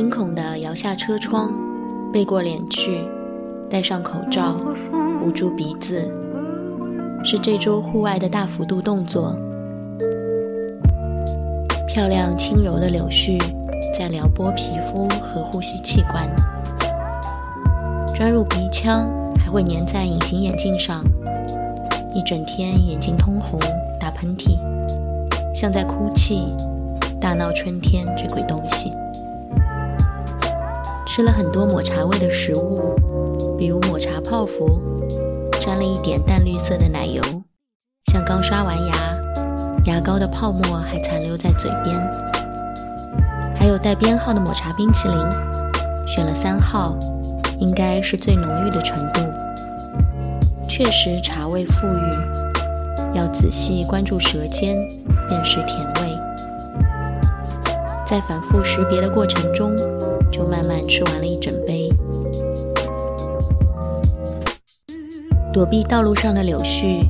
[0.00, 1.52] 惊恐地摇下车窗，
[2.10, 3.04] 背过脸去，
[3.68, 4.56] 戴上口罩，
[5.22, 6.10] 捂住鼻子，
[7.22, 9.36] 是这周户外的大幅度动作。
[11.86, 13.38] 漂亮轻柔的柳絮
[13.94, 16.26] 在撩拨皮肤和呼吸器官，
[18.14, 19.06] 钻入鼻腔，
[19.38, 21.04] 还会粘在隐形眼镜上，
[22.14, 23.60] 一整天眼睛通红，
[24.00, 24.58] 打喷嚏，
[25.54, 26.54] 像在哭泣，
[27.20, 28.69] 大闹春天这鬼东西。
[31.20, 32.96] 吃了很多抹茶味的食物，
[33.58, 34.80] 比如抹茶泡芙，
[35.60, 37.22] 沾了一点淡绿色的奶油，
[38.10, 38.94] 像刚刷完牙。
[39.84, 41.94] 牙膏的泡沫还残留在嘴边，
[43.54, 45.16] 还有带编号的抹茶冰淇淋，
[46.08, 46.96] 选了三号，
[47.58, 49.20] 应该是最浓郁的程度。
[50.66, 54.74] 确实茶味馥郁，要仔细关注舌尖，
[55.28, 56.16] 辨识甜味。
[58.06, 59.76] 在反复识别的过程中，
[60.90, 61.88] 吃完了一整杯。
[65.52, 67.06] 躲避道路上的柳絮，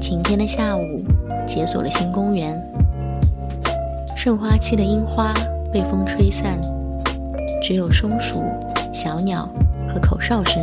[0.00, 1.04] 晴天的下午。
[1.46, 2.62] 解锁了新公园，
[4.14, 5.32] 盛花期的樱花
[5.72, 6.60] 被风吹散，
[7.62, 8.42] 只有松鼠、
[8.92, 9.48] 小鸟
[9.88, 10.62] 和口哨声。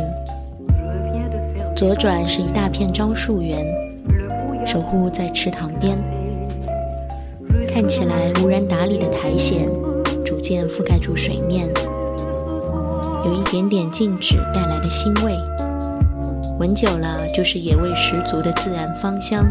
[1.74, 3.66] 左转是一大片樟树园，
[4.64, 5.98] 守护在池塘边，
[7.66, 9.58] 看起来无人打理的苔藓
[10.24, 11.68] 逐渐覆盖住水面，
[13.26, 15.36] 有一点点静止带来的腥味，
[16.60, 19.44] 闻久了就是野味十足的自然芳香。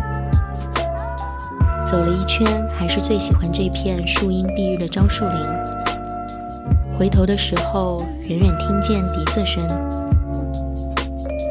[1.85, 6.97] 走了一圈，还是最喜欢这片树荫蔽日的樟树林。
[6.97, 9.61] 回头的时候，远远听见笛子声。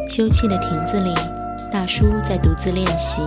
[0.08, 1.12] 休憩的亭子里，
[1.70, 3.20] 大叔在独自练习，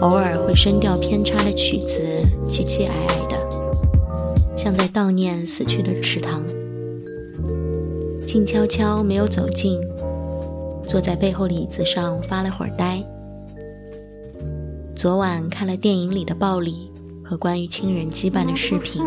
[0.00, 2.00] 偶尔会声调偏差的曲子，
[2.48, 6.42] 凄凄哀哀的，像在悼念死去的池塘。
[8.26, 9.80] 静悄悄，没有走近，
[10.84, 13.00] 坐在背后的椅子上发了会儿呆。
[14.96, 16.90] 昨晚看了电影里的暴力
[17.24, 19.00] 和关于亲人羁绊的视频，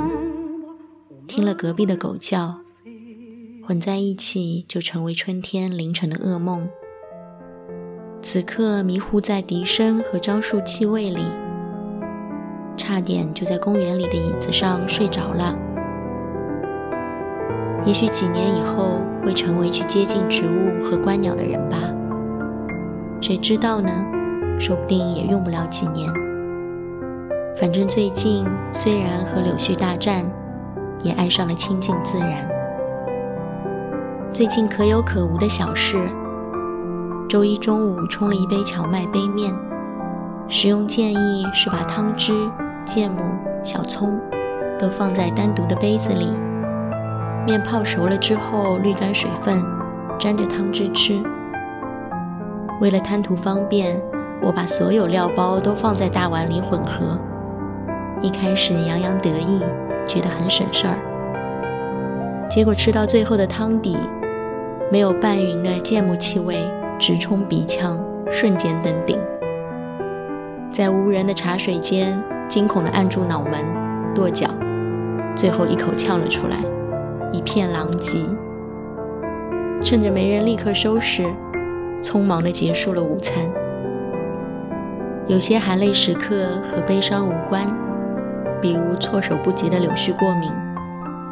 [1.27, 2.59] 听了隔壁的狗叫，
[3.61, 6.69] 混在一起就成为春天凌晨的噩梦。
[8.21, 11.23] 此刻迷糊在笛声和樟树气味里，
[12.77, 15.57] 差点就在公园里的椅子上睡着了。
[17.89, 21.77] 也许几年以后会成为去接近植物和观鸟的人吧，
[23.19, 23.89] 谁知道呢？
[24.59, 26.07] 说不定也用不了几年。
[27.59, 30.23] 反正最近虽然和柳絮大战，
[31.01, 32.47] 也爱上了亲近自然。
[34.31, 35.97] 最近可有可无的小事。
[37.27, 39.51] 周一中午冲了一杯荞麦杯面，
[40.47, 42.33] 使用建议是把汤汁、
[42.85, 43.23] 芥末、
[43.63, 44.21] 小葱
[44.77, 46.27] 都放在单独的杯子里，
[47.49, 49.59] 面泡熟了之后滤干水分，
[50.19, 51.19] 沾着汤汁吃。
[52.79, 53.99] 为了贪图方便。
[54.41, 57.19] 我把所有料包都放在大碗里混合，
[58.21, 59.59] 一开始洋洋得意，
[60.07, 62.47] 觉得很省事儿。
[62.49, 63.97] 结果吃到最后的汤底，
[64.89, 66.57] 没有拌匀的芥末气味
[66.97, 69.19] 直冲鼻腔，瞬间登顶。
[70.71, 73.53] 在无人的茶水间，惊恐地按住脑门，
[74.15, 74.47] 跺脚，
[75.35, 76.63] 最后一口呛了出来，
[77.31, 78.19] 一片狼藉。
[79.81, 81.25] 趁着没人立刻收拾，
[82.01, 83.35] 匆忙地结束了午餐。
[85.27, 86.35] 有些含泪时刻
[86.69, 87.65] 和悲伤无关，
[88.59, 90.51] 比如措手不及的柳絮过敏，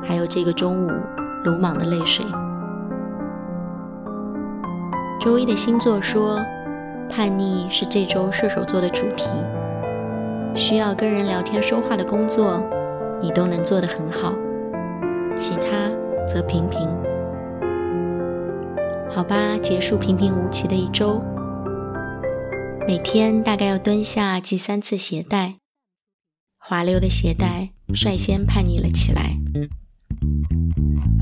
[0.03, 0.91] 还有这个中午
[1.43, 2.25] 鲁莽的泪水。
[5.19, 6.39] 周一的星座说，
[7.09, 9.29] 叛逆是这周射手座的主题。
[10.53, 12.63] 需要跟人聊天说话的工作，
[13.19, 14.33] 你都能做得很好，
[15.37, 15.91] 其他
[16.27, 16.79] 则平平。
[19.09, 21.21] 好吧，结束平平无奇的一周。
[22.87, 25.55] 每天大概要蹲下系三次鞋带，
[26.57, 29.37] 滑溜的鞋带率先叛逆了起来，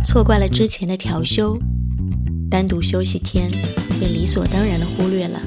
[0.04, 1.58] 错怪了之前的调休，
[2.52, 3.50] 单独休息天
[4.00, 5.40] 被理所当然的忽略了，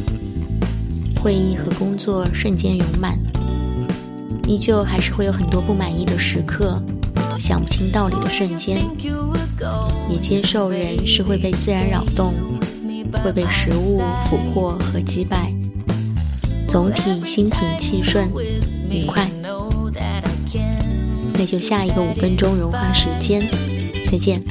[1.23, 3.19] 会议和工作瞬间涌满，
[4.49, 6.83] 依旧还是会有很多不满意的时刻，
[7.39, 8.79] 想不清道理的瞬间，
[10.11, 12.35] 也接受人是会被自然扰动，
[13.23, 15.53] 会被食物俘获和击败。
[16.69, 18.29] 总体心平气顺，
[18.91, 19.31] 愉快。
[21.35, 23.49] 那就下一个五分钟融化时间，
[24.11, 24.43] 再见。